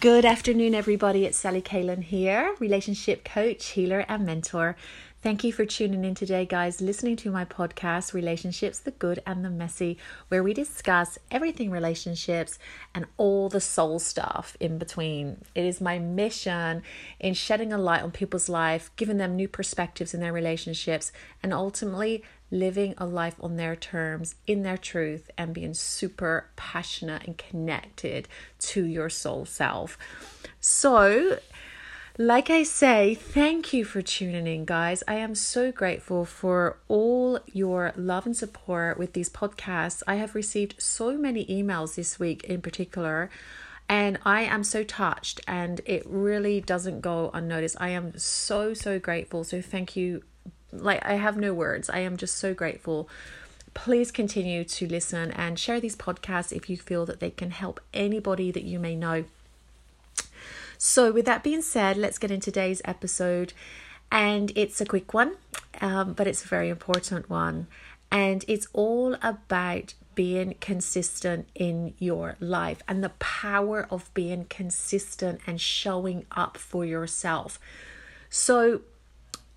[0.00, 1.24] Good afternoon, everybody.
[1.24, 4.76] It's Sally Kalen here, relationship coach, healer, and mentor.
[5.22, 9.44] Thank you for tuning in today, guys, listening to my podcast, Relationships the Good and
[9.44, 9.98] the Messy,
[10.28, 12.60] where we discuss everything relationships
[12.94, 15.38] and all the soul stuff in between.
[15.56, 16.84] It is my mission
[17.18, 21.10] in shedding a light on people's life, giving them new perspectives in their relationships,
[21.42, 27.26] and ultimately living a life on their terms, in their truth, and being super passionate
[27.26, 28.28] and connected
[28.58, 29.98] to your soul self.
[30.60, 31.38] So,
[32.16, 35.04] like I say, thank you for tuning in, guys.
[35.06, 40.02] I am so grateful for all your love and support with these podcasts.
[40.06, 43.30] I have received so many emails this week in particular,
[43.88, 47.76] and I am so touched, and it really doesn't go unnoticed.
[47.78, 49.44] I am so, so grateful.
[49.44, 50.24] So, thank you
[50.72, 51.88] like I have no words.
[51.90, 53.08] I am just so grateful.
[53.74, 57.80] Please continue to listen and share these podcasts if you feel that they can help
[57.94, 59.24] anybody that you may know.
[60.78, 63.52] So, with that being said, let's get into today's episode.
[64.10, 65.36] And it's a quick one,
[65.80, 67.66] um, but it's a very important one.
[68.10, 75.40] And it's all about being consistent in your life and the power of being consistent
[75.46, 77.60] and showing up for yourself.
[78.30, 78.80] So,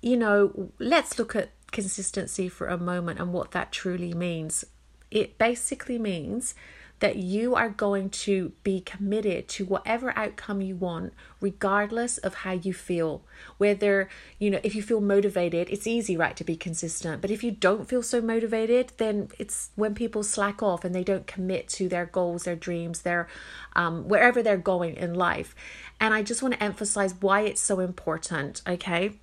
[0.00, 4.64] you know, let's look at consistency for a moment and what that truly means.
[5.10, 6.54] It basically means
[7.00, 12.52] that you are going to be committed to whatever outcome you want regardless of how
[12.52, 13.22] you feel.
[13.56, 17.22] Whether you know if you feel motivated it's easy right to be consistent.
[17.22, 21.04] But if you don't feel so motivated then it's when people slack off and they
[21.04, 23.28] don't commit to their goals their dreams their
[23.74, 25.54] um, wherever they're going in life.
[25.98, 29.14] And i just want to emphasize why it's so important okay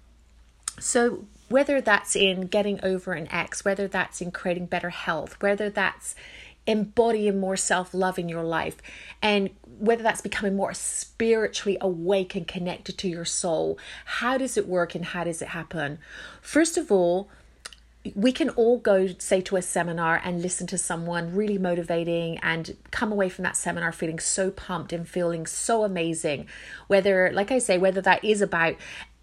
[0.80, 5.70] so, whether that's in getting over an ex, whether that's in creating better health, whether
[5.70, 6.16] that's
[6.66, 8.78] embodying more self love in your life,
[9.22, 14.68] and whether that's becoming more spiritually awake and connected to your soul, how does it
[14.68, 16.00] work and how does it happen?
[16.42, 17.30] First of all,
[18.16, 22.76] we can all go say to a seminar and listen to someone really motivating and
[22.92, 26.48] come away from that seminar feeling so pumped and feeling so amazing
[26.88, 28.76] whether like i say whether that is about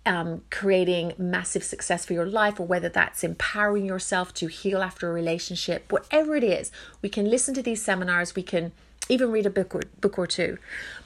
[0.06, 5.08] um, creating massive success for your life, or whether that's empowering yourself to heal after
[5.08, 6.70] a relationship, whatever it is,
[7.02, 8.72] we can listen to these seminars, we can
[9.08, 10.58] even read a book or, book or two.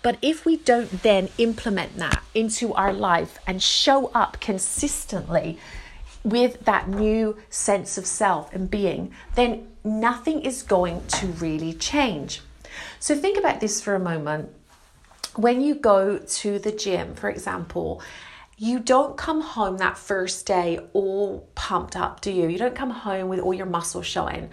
[0.02, 5.58] But if we don't then implement that into our life and show up consistently
[6.24, 12.40] with that new sense of self and being, then nothing is going to really change.
[13.00, 14.50] So think about this for a moment.
[15.36, 18.02] When you go to the gym, for example,
[18.58, 22.48] you don't come home that first day all pumped up, do you?
[22.48, 24.50] You don't come home with all your muscles showing.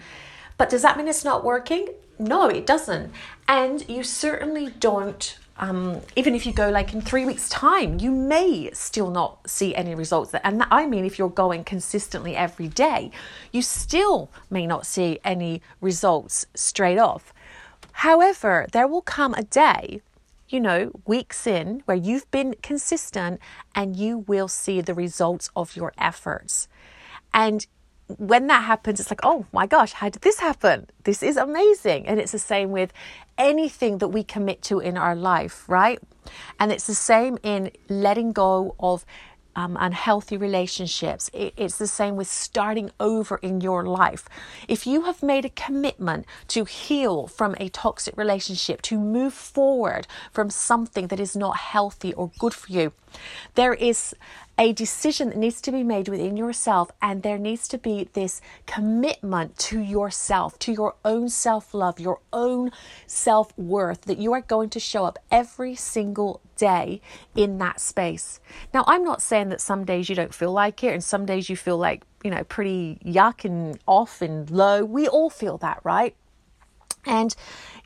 [0.56, 1.88] But does that mean it's not working?
[2.18, 3.12] No, it doesn't.
[3.48, 8.12] And you certainly don't, um, even if you go like in three weeks' time, you
[8.12, 10.32] may still not see any results.
[10.44, 13.10] And I mean, if you're going consistently every day,
[13.50, 17.34] you still may not see any results straight off.
[17.90, 20.00] However, there will come a day
[20.48, 23.40] you know, weeks in where you've been consistent
[23.74, 26.68] and you will see the results of your efforts.
[27.34, 27.66] And
[28.18, 30.86] when that happens, it's like, oh my gosh, how did this happen?
[31.04, 32.06] This is amazing.
[32.06, 32.92] And it's the same with
[33.36, 35.98] anything that we commit to in our life, right?
[36.60, 39.04] And it's the same in letting go of
[39.56, 41.30] um, unhealthy relationships.
[41.32, 44.28] It, it's the same with starting over in your life.
[44.68, 50.06] If you have made a commitment to heal from a toxic relationship, to move forward
[50.30, 52.92] from something that is not healthy or good for you,
[53.54, 54.14] there is
[54.58, 58.40] a decision that needs to be made within yourself, and there needs to be this
[58.66, 62.70] commitment to yourself, to your own self love, your own
[63.06, 67.00] self worth, that you are going to show up every single day
[67.34, 68.40] in that space.
[68.72, 71.50] Now, I'm not saying that some days you don't feel like it, and some days
[71.50, 74.84] you feel like, you know, pretty yuck and off and low.
[74.84, 76.16] We all feel that, right?
[77.06, 77.34] And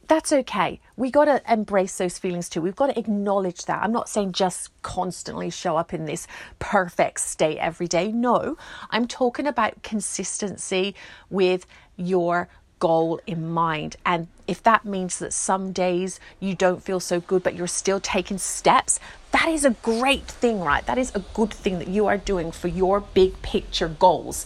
[0.09, 0.81] that's okay.
[0.97, 2.61] We got to embrace those feelings too.
[2.61, 3.81] We've got to acknowledge that.
[3.81, 6.27] I'm not saying just constantly show up in this
[6.59, 8.11] perfect state every day.
[8.11, 8.57] No,
[8.91, 10.97] I'm talking about consistency
[11.31, 11.65] with
[11.97, 12.49] your
[12.81, 13.95] goal in mind.
[14.05, 18.01] And if that means that some days you don't feel so good, but you're still
[18.01, 18.99] taking steps,
[19.31, 20.85] that is a great thing, right?
[20.87, 24.45] That is a good thing that you are doing for your big picture goals.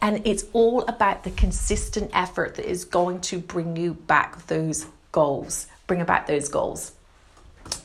[0.00, 4.86] And it's all about the consistent effort that is going to bring you back those
[5.12, 6.92] goals, bring about those goals.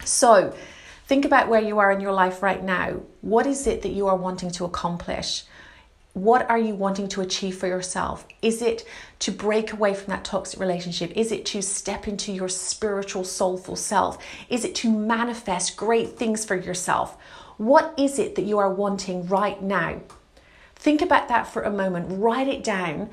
[0.05, 0.55] So,
[1.07, 3.01] think about where you are in your life right now.
[3.21, 5.43] What is it that you are wanting to accomplish?
[6.13, 8.27] what are you wanting to achieve for yourself?
[8.41, 8.87] Is it
[9.19, 11.11] to break away from that toxic relationship?
[11.15, 14.19] Is it to step into your spiritual, soulful self?
[14.47, 17.17] Is it to manifest great things for yourself?
[17.57, 20.01] What is it that you are wanting right now?
[20.83, 23.09] Think about that for a moment, write it down,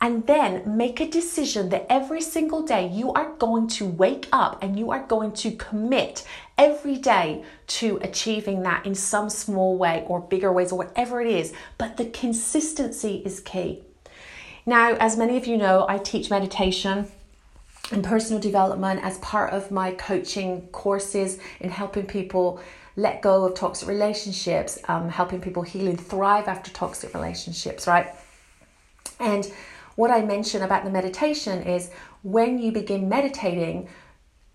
[0.00, 4.60] and then make a decision that every single day you are going to wake up
[4.60, 6.26] and you are going to commit
[6.58, 7.44] every day
[7.78, 11.52] to achieving that in some small way or bigger ways or whatever it is.
[11.78, 13.84] But the consistency is key.
[14.66, 17.06] Now, as many of you know, I teach meditation
[17.92, 22.60] and personal development as part of my coaching courses in helping people
[22.96, 28.08] let go of toxic relationships, um, helping people heal and thrive after toxic relationships, right?
[29.18, 29.50] And
[29.96, 31.90] what I mention about the meditation is
[32.22, 33.88] when you begin meditating,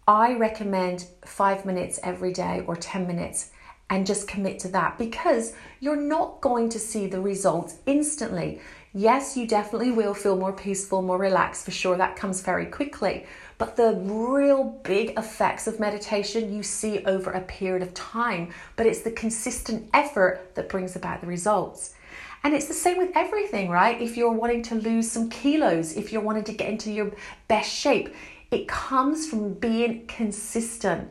[0.08, 3.52] I recommend five minutes every day or 10 minutes
[3.90, 8.60] and just commit to that because you're not going to see the results instantly.
[8.94, 11.98] Yes, you definitely will feel more peaceful, more relaxed for sure.
[11.98, 13.26] That comes very quickly.
[13.58, 18.86] But the real big effects of meditation you see over a period of time, but
[18.86, 21.96] it's the consistent effort that brings about the results.
[22.44, 24.00] And it's the same with everything, right?
[24.00, 27.12] If you're wanting to lose some kilos, if you're wanting to get into your
[27.48, 28.14] best shape,
[28.52, 31.10] it comes from being consistent.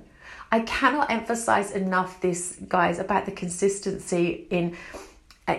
[0.50, 4.76] I cannot emphasize enough this, guys, about the consistency in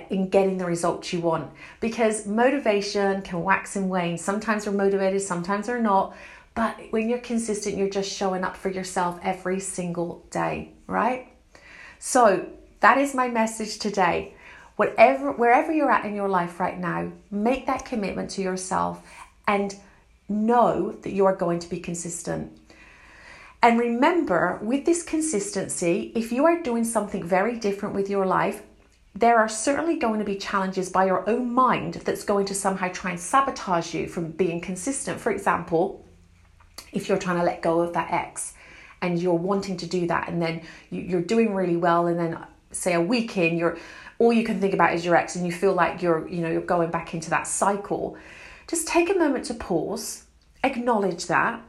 [0.10, 4.18] in getting the results you want because motivation can wax and wane.
[4.18, 6.16] Sometimes we're motivated, sometimes we're not.
[6.56, 11.32] But when you're consistent, you're just showing up for yourself every single day, right?
[12.00, 12.50] So
[12.80, 14.34] that is my message today.
[14.76, 19.08] Whatever, wherever you're at in your life right now, make that commitment to yourself
[19.48, 19.76] and
[20.30, 22.52] know that you are going to be consistent.
[23.62, 28.62] And remember, with this consistency, if you are doing something very different with your life,
[29.20, 32.88] there are certainly going to be challenges by your own mind that's going to somehow
[32.90, 35.20] try and sabotage you from being consistent.
[35.20, 36.06] For example,
[36.92, 38.54] if you're trying to let go of that ex
[39.02, 40.62] and you're wanting to do that and then
[40.92, 42.38] you, are doing really well and then
[42.72, 43.78] say a week in you're
[44.20, 46.50] all you can think about is your ex and you feel like you're you know
[46.50, 48.18] you're going back into that cycle
[48.68, 50.26] just take a moment to pause
[50.64, 51.62] acknowledge that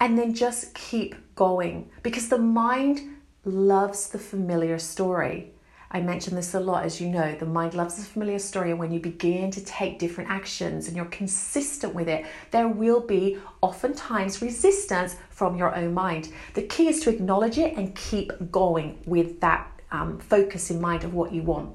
[0.00, 3.00] and then just keep going because the mind
[3.44, 5.52] loves the familiar story
[5.90, 7.34] I mention this a lot, as you know.
[7.34, 10.96] The mind loves a familiar story, and when you begin to take different actions and
[10.96, 16.30] you're consistent with it, there will be oftentimes resistance from your own mind.
[16.52, 21.04] The key is to acknowledge it and keep going with that um, focus in mind
[21.04, 21.74] of what you want.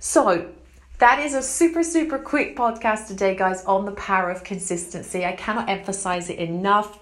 [0.00, 0.50] So,
[0.98, 5.24] that is a super, super quick podcast today, guys, on the power of consistency.
[5.24, 6.98] I cannot emphasize it enough.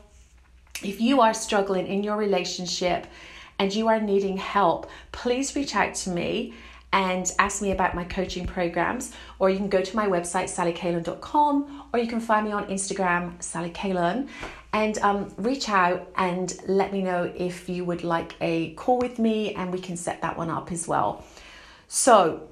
[0.84, 3.06] If you are struggling in your relationship,
[3.58, 6.54] and you are needing help, please reach out to me
[6.92, 11.82] and ask me about my coaching programs, or you can go to my website, sallycalen.com,
[11.92, 14.28] or you can find me on Instagram, sallycalen,
[14.72, 19.18] and um, reach out and let me know if you would like a call with
[19.18, 21.24] me, and we can set that one up as well.
[21.88, 22.48] So,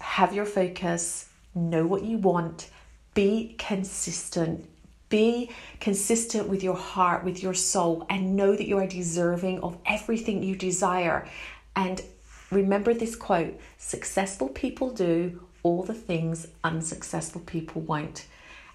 [0.00, 2.70] have your focus, know what you want,
[3.14, 4.68] be consistent,
[5.14, 9.78] be consistent with your heart, with your soul, and know that you are deserving of
[9.86, 11.28] everything you desire.
[11.76, 12.02] And
[12.50, 18.26] remember this quote successful people do all the things unsuccessful people won't.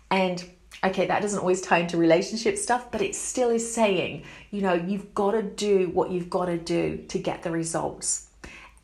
[0.10, 0.42] And
[0.82, 4.76] okay, that doesn't always tie into relationship stuff, but it still is saying, you know,
[4.76, 8.28] you've got to do what you've got to do to get the results.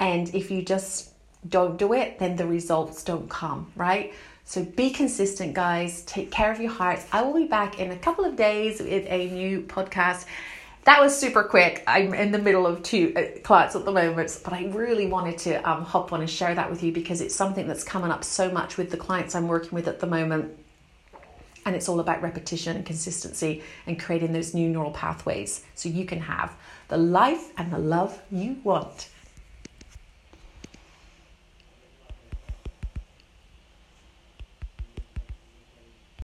[0.02, 1.12] And if you just
[1.48, 4.14] don't do it, then the results don't come, right?
[4.48, 6.04] So be consistent, guys.
[6.04, 7.06] Take care of your hearts.
[7.12, 10.26] I will be back in a couple of days with a new podcast.
[10.84, 11.84] That was super quick.
[11.88, 15.40] I'm in the middle of two uh, clients at the moment, but I really wanted
[15.40, 18.24] to um, hop on and share that with you because it's something that's coming up
[18.24, 20.56] so much with the clients I'm working with at the moment.
[21.66, 26.06] And it's all about repetition and consistency and creating those new neural pathways so you
[26.06, 26.56] can have
[26.90, 29.10] the life and the love you want.